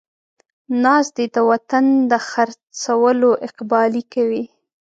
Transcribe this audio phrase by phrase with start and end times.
[0.83, 2.49] ناست دی د وطن د خر
[2.83, 4.43] څولو اقبالې کوي